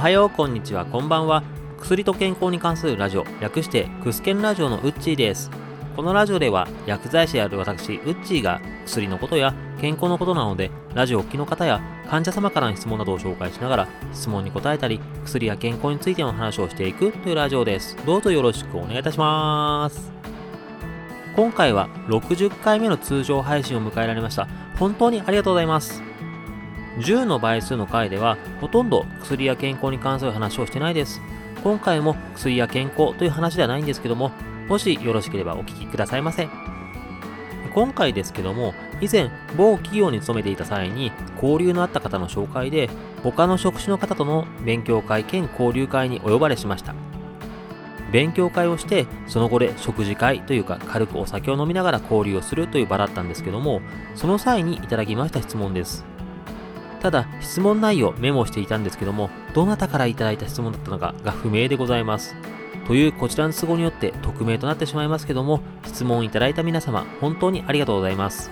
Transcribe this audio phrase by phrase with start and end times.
[0.00, 1.42] はよう、こんにちは、こんばんは。
[1.78, 5.50] 薬と健康に関するラジオ、略してクスケンラジオのウッチーです。
[5.94, 17.94] このラジオでは薬剤師である私、ウッチーが薬のことや健康のことなので、ラジオをお聞きの方や患者様からの質問などを紹介しながら、質問に答えたり、薬や健康についての話をしていくというラジオです。
[18.06, 20.10] どうぞよろしくお願いいたします。
[21.36, 24.48] 今回は60回目の通常配信を迎えられました。
[24.78, 26.09] 本当にありがとうございます。
[27.00, 31.20] 10の倍数の回では、ほとんど薬や健康に関する話をしてないです。
[31.62, 34.30] 今回も薬や健康という話ではないんですけども、
[34.68, 36.48] もしよろしければお聞きくださいませ。
[37.74, 42.90] 今回ですけども、以前、某企業に勤めていた際に、交流のあった方の紹介で、
[43.22, 46.94] 他の職種の方との勉強会兼交流会にお呼ばれしました。
[48.12, 53.80] 勉強会をして、その後で食事会というか、軽くお酒を飲みながら交流をするという場だったんですけども、
[54.16, 56.09] その際にいただきました質問です。
[57.00, 62.36] ただ、質問内容メモしていたんですけども、どなたからいただいた質問だったのかが不明でございます。
[62.86, 68.50] というこちらの都合によって匿名となってしまいますけども、質問いただいた皆様、本当にありがとうございます。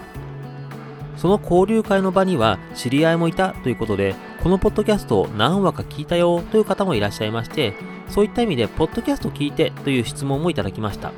[1.17, 7.75] その交流会の場には知り合いもいたということで、このポッドキャストを何話か聞いたよという方もいらっしゃいまして、
[8.09, 11.13] そういった意味で、ポッドキャスト聞いてという質問もいただきました。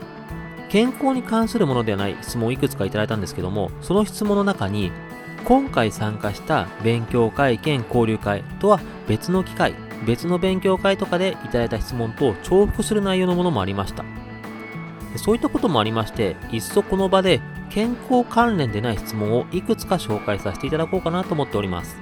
[0.70, 4.90] 健康に関するものではない質問をいくつかいただいたんですけども、その質問の中に、
[5.44, 9.74] 今回参加した勉強会兼交流会とは別の機会、
[10.06, 14.04] 別の勉強会とかでいただいた質問と重複する内容のものもありました。
[15.16, 21.96] そういったこともありまして、いっそこの場で健康関連でない質問をいくつか紹介させていただこうかなと思っております。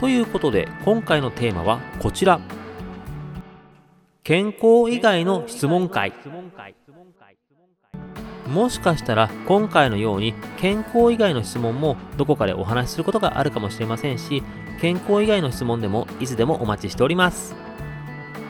[0.00, 2.40] ということで、今回のテーマはこちら。
[4.22, 6.14] 健康以外の質問会。
[8.46, 14.42] もしかしたら今回のように健康以外の質問もどこかでお話しすることがあるかもしれませんし、
[14.80, 17.54] 健康以外の質問でもいつでもお待ちしております。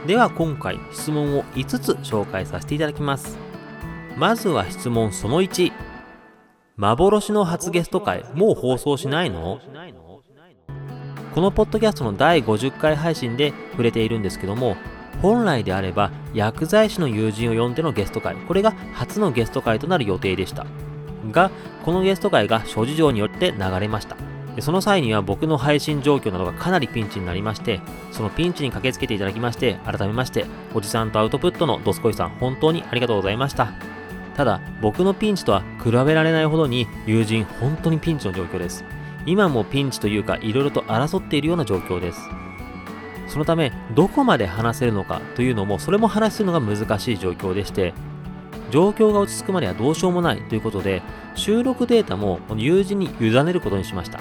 [0.06, 3.38] では今回質問を5つ紹介させていただきます。
[4.16, 5.72] まずは質問その1。
[6.76, 9.60] 幻の初ゲスト会もう放送しないの？
[11.34, 14.76] このポッドキャストの第50回配信で触れているんですけども、
[15.22, 20.66] 本来であれば薬剤師の友人を呼んでのゲスト会、これが初のゲスト会となる予定でした。
[21.30, 21.50] が、
[21.84, 24.16] このゲスト会が諸事情によって流れました。
[24.60, 27.80] その際には僕の配信状況などがかなりピンチになりまして、
[28.12, 33.72] そのピンチに駆けつけていただきまして、改めまして、おじさんとアウトプットのドスコイさん、本当にありがとうございました。
[34.36, 38.84] ただ、僕のピンチとは比べられないほどに友人、本当にピンチの状況です。
[39.26, 42.20] 今もピンチというか、いろいろと争っているような状況です。
[43.26, 47.94] そのため、どこまで話せるのかというのも、それも話するのが難しい状況でして、
[48.70, 51.02] 状況が落ち着くまではどうしようもないということで、
[51.34, 54.20] 収録データも友人に委ねることにしました。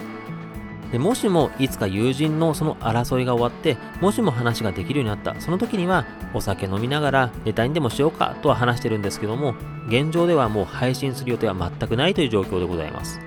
[0.91, 9.55] でもしもいつか友人のその争いが終わって、もしも話ができるようになった、その時にはお酒飲みながらネタにでもしようかとは話してるんですけども、
[9.87, 13.19] 現状ではもう配信する予定は全くないという状況でございます。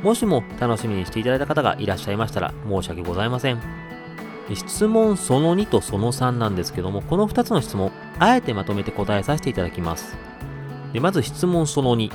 [0.00, 3.81] もしも楽しみにしていただいた方がいらっしゃいましたら申し訳ございません。
[4.56, 10.16] 質問その2とその3なんですけども、この2つの質問、あえてまとめて答えさせていただきます。
[10.92, 12.12] でまず質問その2。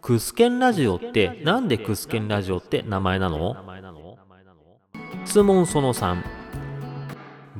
[0.00, 3.56] クスケンラジオって、なんでクスケンラジオって名前なの？
[5.24, 6.22] 質問その3。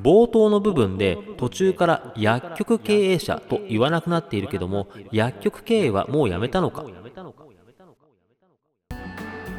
[0.01, 6.85] 冒頭の部分で途中から薬局経営者と言わなくなっているけども、薬局経営はもうやめたのか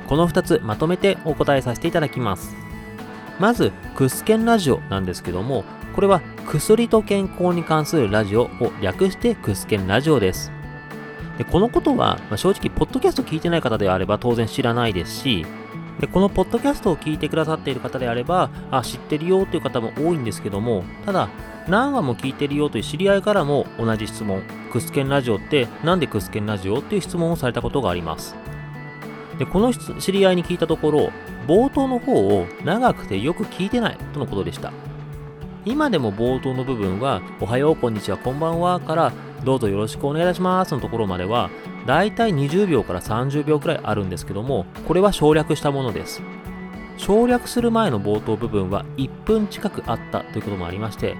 [0.07, 2.55] この2つまとめてお答えさせていただきます。
[3.39, 5.63] まず、クスケンラジオなんですけども、
[5.95, 10.51] これは薬と健康に関するラジオを略してクスケンラジオです。
[11.37, 15.45] でこのことは、まあ、正直、ポッドキャスト聞いてない方であれば当然知らないですし、
[15.99, 21.29] でこのポッドキャストを聞いてくださっている方であれば、あ、知ってるよという方も多いんですけども、ただ、
[21.67, 28.35] 何話も聞いてるよという知り合いからも同じ質問、クスケンラジオってなんでクスケンラジオっていう質問をされたことがあります。
[29.37, 31.11] で、この知り合いに聞いたところ、
[31.47, 34.73] 冒頭の方を長くてよく聞いてないとのことでした。
[35.65, 39.13] 今でも冒頭の部分は、おはよう、こんにちは、こんばんはから、
[39.43, 41.49] どうぞよろしくお願いいたしますのところまでは、
[41.85, 46.21] だいたい20秒から30秒くらいあるんですけども、これは省略したものです。
[46.97, 51.15] 省略する前の冒頭部分は1分近くあったということもありまして、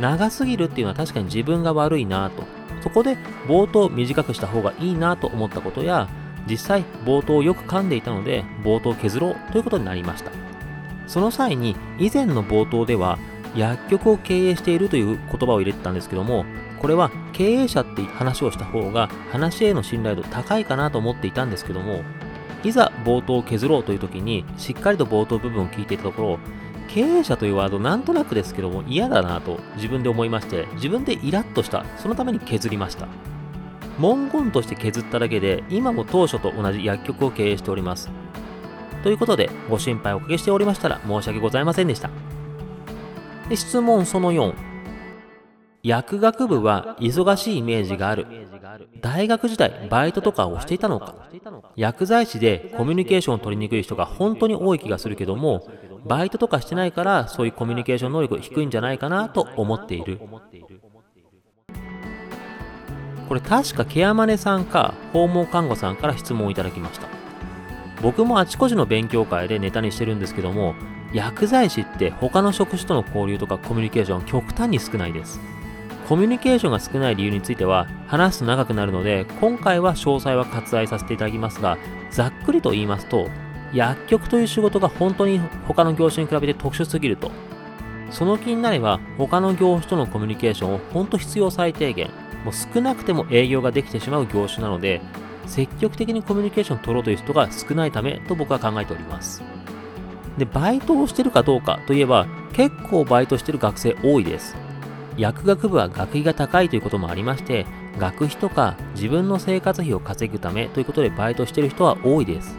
[0.00, 2.44] 長すぎるっていうのは確かに自分が悪いなと。
[2.82, 3.16] そこで
[3.46, 6.08] 冒頭短くした方がいいなと思ったことや、
[6.48, 10.30] 実際冒頭をよく噛んでいたので冒頭削ろうということになりました。
[11.06, 13.18] その際に以前の冒頭では
[13.56, 16.44] 薬局を経営しているという言葉を入れてたんですけども
[16.80, 22.02] これは経営者って話をした方が話への信頼度高いかなと思っていたんですけども
[22.62, 26.38] いざ冒頭を削ろうという時にしっかりと冒頭部分を聞いていたところ
[26.88, 31.84] 経営者というワードなんとなくですけども嫌だなと自分で思いまして自分でイラッとした。
[31.96, 33.06] そのために削りました。
[33.98, 38.10] 文言として削っただけで今も当初と同じ薬局を経営しております。
[39.02, 42.10] ということでご心配おかけしておりましたら申し訳ございませんでした。
[43.48, 44.54] で質問その4
[45.82, 48.26] 薬学部は忙しいイメージがある。
[49.00, 51.28] 大学時代バイトとかをしていたのか。
[51.76, 55.68] 薬剤師でコミュニケーションを取りにくい人が本当に多い気がするけども
[56.04, 60.20] バイトとかしてないからそういうコミュニケーション能力低いんじゃないかなと思っている。
[63.28, 67.08] これ確かケアマネさんか訪問看護さんから質問をいただきました。
[68.02, 70.76] 僕もあちこちの勉強会でネタにしてるんですけども
[71.12, 75.40] 薬剤師って他の職種との交流とかコミュニケーション極端に少ないです。
[76.08, 81.76] コミュニケーションが少ない理由については話すと長くなるので今回は詳細は割愛させていただきますが
[82.10, 83.28] ざっくりと言いますと
[83.74, 87.30] 薬局という仕事が本当に他の業種に比べて特殊すぎると。
[88.10, 92.10] その気になれば他の業種とのコミュニケーションを本当必要最低限
[92.48, 95.02] もう少なくても営業ができてしまう業種なので
[95.46, 99.42] 積極的にコミュニケーションを取ろうという人が少ないためと僕は考えております。
[100.38, 104.56] でバイトをしてるかどうかといえば結構バイトしてる学生多いです。
[105.18, 107.66] 薬学部は学費が高いということもありまして
[107.98, 112.56] 学費とか自分の生活費を稼ぐためということでバイトしてる人は多いです。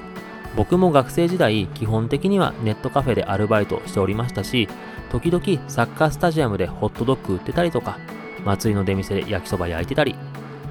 [0.55, 4.67] 僕も学生時代基本的にはネットカフェでアルバイトしておりましたし
[5.11, 7.99] 時々サッカースタジアムでホットドッグ売ってたりとか
[8.45, 10.15] 祭りの出店で焼きそば焼いてたり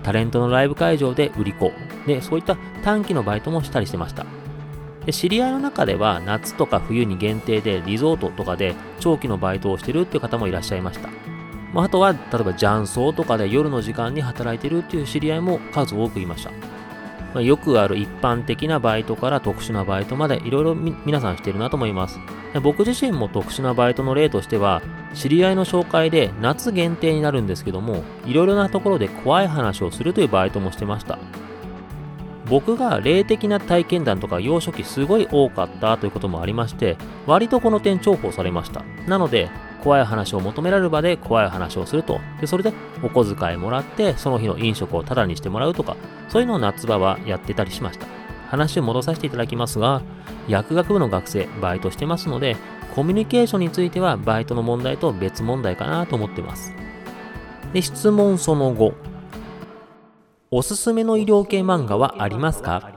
[0.02, 1.72] タレントのライブ会場で売り子
[2.06, 4.26] でそういった短期のバイトもしたりしてました
[5.04, 11.08] で知り合いの中では夏とか冬に限定でリゾートとかで長期のバイトをしてるっていう方もいらっしゃいました
[11.72, 16.77] まあ、あとは、例えば雀荘とかで夜の時間に働いてるっていう知り合いも数多くいました。
[17.34, 22.18] まあ、よくある一般的なバイトから特殊なバイトまでいろいろ皆さんしてるなと思います。
[22.62, 24.82] 僕自身も特殊なバイトの例としては、
[25.14, 31.18] 知り合いの紹介で夏限定になるんですけども、いろいろなところで怖い話をするというバイトもしてました。
[32.48, 36.96] 僕が霊的な体験談とか幼少期すごい多かったということもありまして、
[37.26, 38.84] 割とこの点重宝されました。
[39.06, 39.50] なので、
[39.82, 42.20] 怖い話を求められる場で怖い話をすると。
[42.40, 42.72] で、それで
[43.02, 45.96] お小遣いもらって、その日の飲食をタダにしてもらうとか、
[46.28, 48.06] そういうのを夏場はやってたりしました。
[48.48, 50.02] 話を戻させていただきますが、
[50.48, 52.56] 薬学部の学生、バイトしてますので、
[52.94, 56.72] コミュニケーションについてはバイトの問題と別問題かなと思ってます。
[57.72, 58.94] で、質問その後。
[60.50, 62.90] おすすめの医療系漫画はありますか？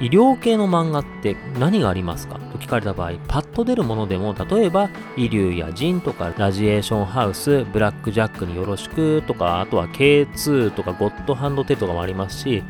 [0.00, 2.36] 医療系の漫画って何がありますか？
[2.36, 12.62] と聞かれた場合、パッと出るものでも、例えば、イリュウやジンとか、ラジエーションハウス、ブラックジャックによろしくとか、あとは K2 とか、ゴッドハンドテとかもありますし、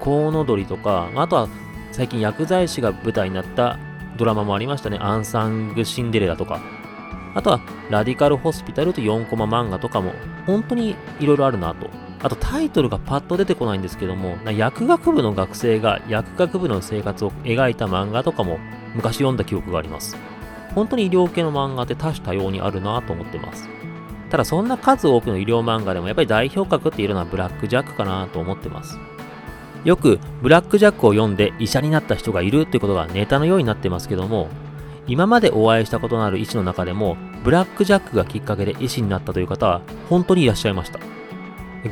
[0.00, 1.48] コウノドリとか、あとは
[1.92, 3.78] 最近薬剤師が舞台になった
[4.16, 4.96] ドラマもありましたね。
[4.98, 6.60] アンサング・シンデレラとか。
[7.34, 10.14] あとは、ラディカル・ホスピタルと4コマ漫画とかも、
[10.46, 11.90] 本当にいろいろあるなと
[12.20, 18.58] あとタイトルがパッと出てこないんですけども、薬学部の学生が薬学部の生活を描いた漫画とかも
[18.94, 20.16] 昔読んだ記憶があります。
[20.74, 23.68] 本当に医療系の漫画って多種多様にあるなと思ってます。
[24.30, 28.98] ただそんな数多くの医療漫画でもやっぱり代表格っていうのはブラックジャックかなと思ってます。
[29.84, 34.48] よくブラックジャックを読んで医者になった人がいるってことがネタのようになってますけども、
[35.06, 40.98] 今までお会いしたことのある医師の中でも、ブラックジャックがきっかけで医師になったという方は本当にいらっしゃいました。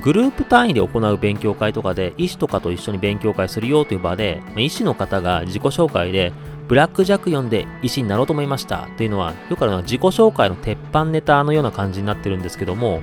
[0.03, 6.33] グループ単位で行う勉強会とかで、医師とかと一緒に勉強会するよという場で、医師の方が自己紹介で、
[6.67, 13.01] ブラックジャック読んで医師になろうと思いましたというのは、よくあるのは自己紹介の鉄板ネタのような感じになってるんですけども、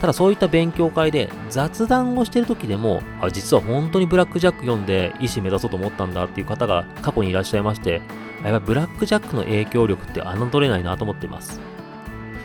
[0.00, 8.02] ただそういった勉強会で雑談をしてる時でも、あ実は本当にブラックジャック読んで医師目指そうと思ったんだっていう方が過去にいらっしゃいまして、
[8.44, 11.60] やっぱりブラックジャックの影響力って侮れないなと思っています。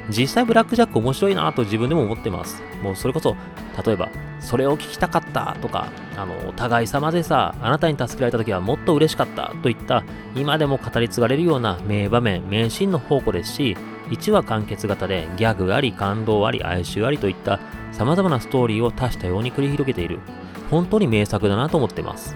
[0.10, 2.62] 実際ブラックジャック面白いなと自分でも思ってます。
[2.82, 3.36] もうそれこそ、
[3.86, 4.10] 例えば、
[4.40, 10.04] それを聞きたかったとか、あの、お互い様でさ、あなたに助けられた時はもっと嬉しかったといった、
[10.36, 13.78] 今でも語り継がれるような名場面、名シーンの宝庫ですし、
[14.10, 17.60] 1話完結型でギャグあり、感動あり、哀愁ありといった
[17.92, 20.20] 様々なストーリーを多種多様に繰り広げている、
[20.70, 22.36] 本当に名作だなと思ってます。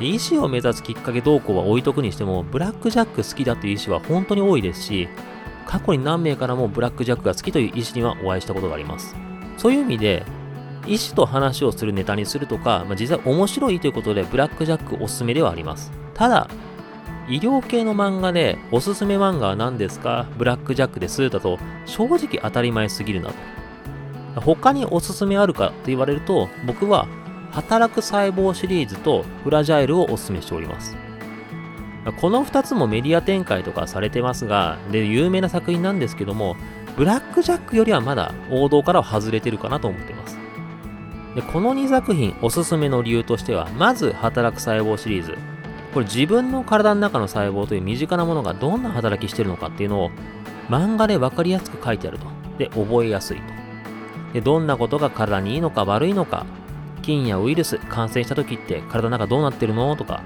[0.00, 5.08] 医師を目指すきっかけ動向は置いとくにしても、ブラックジャック好きだという医師は本当に多いですし、
[5.68, 9.14] 過去に何名からもブラックジャックが好きという医師にはお会いしたことがあります。
[9.58, 10.24] そういう意味で、
[10.86, 15.92] 医師と話をするネタにするとか、まあ、実際面白いということでブラックジャックおすすめではあります。
[16.14, 16.48] ただ、
[17.28, 20.26] 医療系の漫画でおすすめ漫画は何ですか？
[20.38, 23.28] ブラックジャックですだと正直当たり前すぎるな
[24.34, 24.40] と。
[24.40, 27.06] 他におすすめあるかと言われると僕は
[27.50, 30.96] 働く細胞シリーズとフラジャイルをおすすめしております。
[32.12, 36.56] この2つもメディア展開とかされてますが、で、有名な作品なんですけども、
[36.96, 40.38] ブラックジャックよりはまだ王道からは外れてるかなと思ってます。
[41.34, 45.38] で、この2作品おすすめの理由としては、まず働く細胞シリーズ。
[45.94, 50.10] これ自分の体の中の細胞という身近なものがどんな働きしてるのかっていうのを
[50.68, 52.26] 漫画で分かりやすく書いてあると。
[52.58, 53.42] で、覚えやすいと。
[54.34, 56.46] で、どんなことが体にいいのか悪いのか、
[57.02, 60.22] 菌やウイルス感染した時って体の中どうなってるのとか、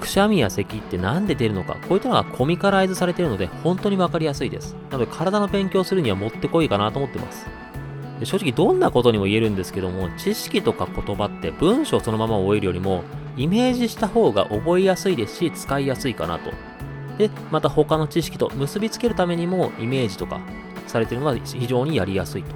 [0.00, 4.74] くしゃみや咳って何で出るのか、こういったのがコミカライズされているので本当に分かりやすいです。
[4.90, 7.46] なので体の勉強するにはもってこいかなと思ってます。
[8.24, 13.02] 正直どんなことにも言えるんですけども、知識とか言葉って文章そのまま覚えるよりも、
[13.36, 16.50] イメージした方が覚えやすいですし、使いやすいかなと。
[17.16, 20.40] で、また他の知識と結びつけるためにも、イメージとか
[20.86, 22.54] されているのが非常にやりやすいと。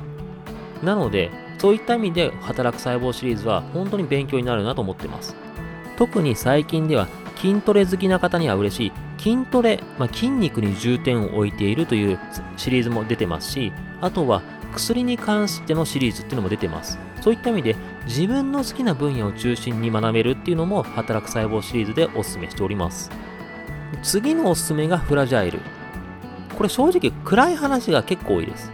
[0.85, 5.35] なので、そういった意味で働く細胞シリーズは本当に勉強になるなと思ってます。
[5.97, 7.09] 特に最近では
[7.45, 12.19] 筋トレ好きな方には嬉しい筋トレ、まあ、筋肉に重点を置いているという
[12.57, 13.71] シリーズも出てますし、
[14.01, 14.41] あとは
[14.73, 16.99] 薬に関してのシリーズっていうのも出てます。
[17.21, 23.11] そういった意味で自分の好きな分野を中心に学べるっていうのも働く細胞シリーズでお勧めしております。
[24.03, 25.61] 次のおすすめがフラジャイル。
[26.57, 28.73] これ正直暗い話が結構多いです。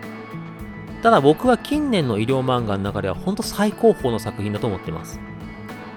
[1.02, 5.18] ただ僕は近年の医療漫画の中では本当最高峰の作品だと思ってます。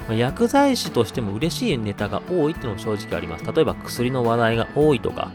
[0.10, 3.46] 薬剤師としても嬉しいネタが多いっていうのも正直あります。
[3.46, 5.32] 例えば薬の話題が多いとか、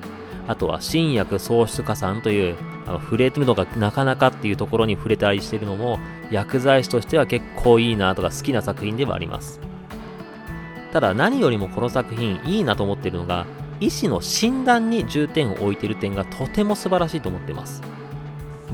[0.46, 2.56] あとは新薬喪失加算という、
[2.87, 5.98] あの触れてるのがなかなかっていうところに触れたりしてるのも、
[6.30, 9.60] 薬剤師としては結構いいなとか好きな作品ではあります。
[10.92, 13.46] ただ何よりもこの作品いいなと思ってるのが、
[13.80, 17.82] 医師の診断に重点を置いている点がとても素晴らしいと思ってます。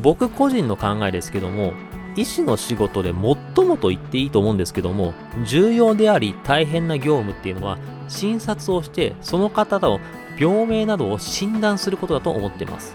[0.01, 1.73] 僕個人の考えですけども、
[2.17, 7.79] 医師の仕事で最もと言っていいと思うんですけども、重要であり大変な業務っていうのは、
[8.09, 10.01] 診察をして、その方の
[10.39, 12.95] 病名などを診断することだと思っています。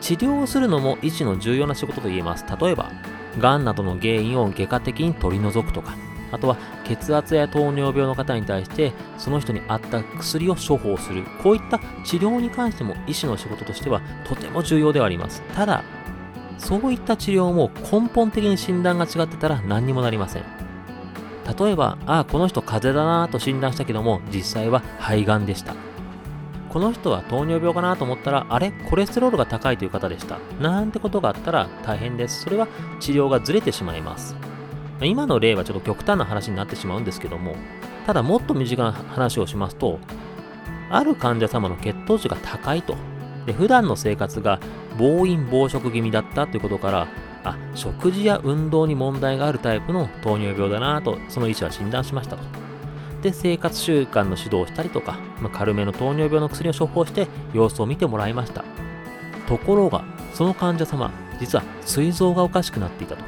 [0.00, 2.44] 治療をするのも医師の重要な仕事と言えます。
[2.60, 2.90] 例えば、
[3.38, 5.94] 癌などの原因を外科的に取り除くとか、
[6.30, 15.84] あとは血圧や糖尿病の方に対してその人に合った薬を処方するこういった治療に関しても医師の仕事としてはとても重要ではありますただ
[16.58, 20.44] そういった治療も根本的に診断が違ってたら何にもなりません
[21.58, 25.74] 例えばああこの人風邪だなと診断したけども実際は肺がんでした
[26.68, 28.72] この人は糖尿病かなと思ったら、あれ？
[28.90, 30.38] コレステロールが高いという方でした。
[30.60, 32.42] なんてことがあったら大変です。
[32.42, 32.68] それは
[33.00, 34.36] 治療がずれてしまいます。
[35.00, 37.56] 今の例はちょっと極端な話になってしまうんですけども、
[38.06, 39.98] ただもっと身近な話をしますと、
[40.90, 42.96] ある患者様の血糖値が高いと。
[43.48, 44.60] で普段の生活が
[44.98, 47.08] 暴飲暴食気味だったということから、
[47.44, 52.42] あ、食事や運動に問題があるタイプの糖尿病だなと、その医師は診断しましたと。
[53.22, 58.64] で、生活習慣の指導をしたりとか、まあ、軽めの糖尿病の薬を処方して様子を見てもらいました。
[59.48, 63.24] ところが、その患者様、実は膵臓がおかしくなっていたと。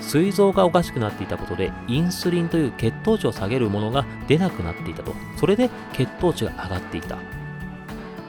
[0.00, 5.14] 膵臓がおかしくなっていたことで、インスリンという血糖値を下げるものが出なくなっていたと。
[5.36, 7.18] それで血糖値が上がっていた。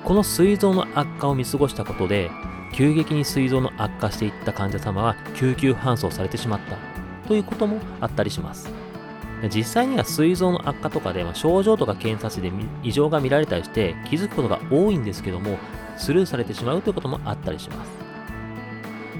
[0.03, 2.32] この膵臓の悪化を見過ごしたことで、
[2.74, 6.77] 急激に膵臓の悪化していった患者様は救急搬送されてしまった
[7.27, 8.70] ということもあったりします。
[9.53, 12.51] 実際には膵臓の悪化とかで、ま症状とか検査値で
[12.84, 15.58] 異常が見られたりして気づくことが多いんですけども、
[15.98, 17.91] スルーされてしまうということもあったりします。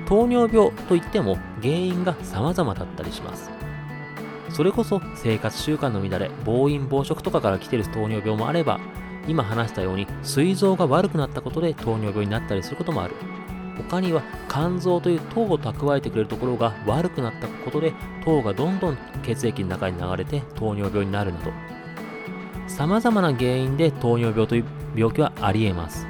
[0.08, 3.52] 糖尿病といっても原因が様々だったりします。
[4.50, 8.80] それこそ生活習慣の乱れ、暴飲暴食とかから来てる糖尿病もあれば、
[9.28, 13.16] 今話したように膵臓が悪くなったことで糖尿病になったりすることもある。
[13.78, 17.94] 他には肝臓という糖を蓄えてくれるところが悪くなったことで
[18.26, 21.52] 糖がどんどん血液の中に流れて糖尿病になるなど
[22.68, 26.08] 様々な原因で糖尿病という病気はあり得ます。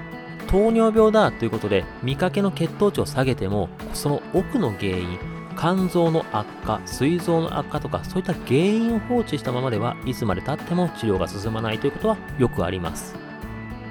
[0.48, 5.20] 糖尿病だということで見かけの血糖値を下げてもその奥の原因
[5.60, 13.16] 肝臓の悪化膵臓の悪化とかそういった原因を放置したままではいつまでたっても治療が進まないということはよくあります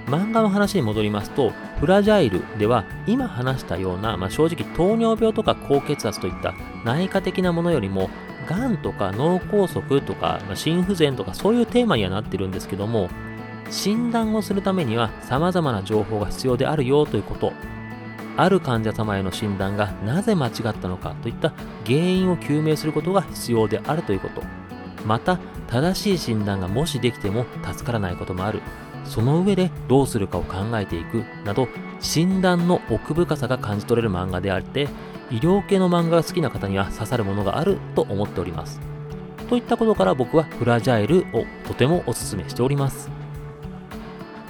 [0.07, 6.55] 漫画の話に戻りますとフラジャイルでは今話したような、まあ、正直糖尿病とか高血圧といった
[6.87, 8.09] 内科的なものよりも
[8.47, 13.11] がんとか脳梗塞とか、まあ、心不全とかそういうテーマにはなってるんですけども
[13.69, 17.53] 診断をするためには様々な情報が必要であるよということ。
[18.39, 21.53] ある患者様への診断がなぜ間違ったのかといった
[21.85, 24.43] 原因を究明することが必要であるということ。
[25.05, 28.63] また、正しい診断がもしできても助からないこともある。
[29.05, 31.67] その上でどうするかを考えていくなど、
[31.99, 34.89] 診断の奥深さが感じ取れる漫画であって、
[35.33, 38.81] 医療系の漫画が好きな方には刺さるものがあると思っております。
[39.49, 43.18] といったことから僕はフラジャイルをとてもお勧めしております。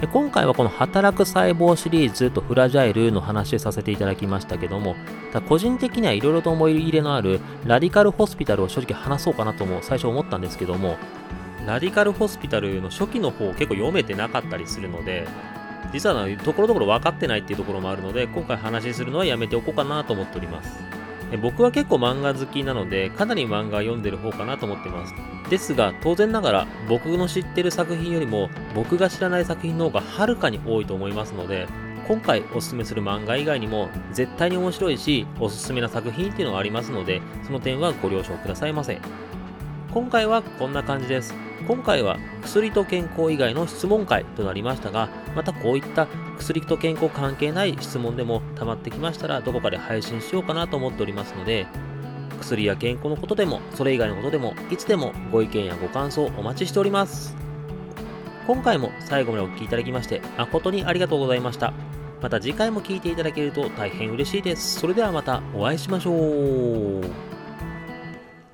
[0.07, 4.95] 今回はこの働く細胞シリーズとフラジャイルの話させていただきましたけども、
[5.49, 10.97] 個人的にはいろいろと思い入れのあるラディカルホスピタルを正直話そうかなとも最初思ったんですけども、
[11.67, 15.27] ラディカルホスピタルの初期の方を結構読めてなかったりするので、
[15.93, 20.98] 実はところどころ分かってないっていうところもあるので、今回話するのはやめておこうかなと思っております。
[21.37, 25.15] 僕は結構漫画好きなので、かなり漫画読んでる方かなと思ってます。
[25.51, 31.67] ですが、当然ながら僕の知ってる作品よりも僕が知らない作品の方がはるかに多いと思いますので、
[32.07, 38.99] 今回おすすめする漫画以外にも絶対に面白いし、おすすめな作品っていうのがありますので、その点はご了承くださいませ。
[39.93, 41.35] 今回はこんな感じです。
[41.67, 51.69] 今回は薬と健康以外の質問会となりましたが、またこういった薬と健康関係ない質問でも溜まってきましたら、どこかで配信しようかなと思っておりますので、
[52.41, 57.37] 薬や健康のことでも、それ以外のことでも、いつでもご意見やご感想お待ちしております。
[58.49, 61.73] 今回も最後までお聴きいただきまして誠にありがとうございました。
[62.21, 64.81] また次回も聴いていただけると大変嬉しいです。
[64.81, 67.05] それではまたお会いしましょう。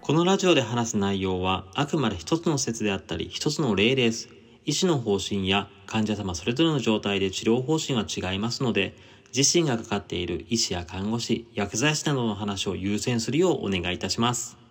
[0.02, 4.28] このラジオで話す内容はあくまで一つの説であったり一つの例です。
[4.66, 8.96] 医師の方針や患者様それぞれの状態で治療方針は違いますので、
[9.36, 14.63] 自身がかかっている医師や看護師、薬剤師などの話を優先するようお願いいたします。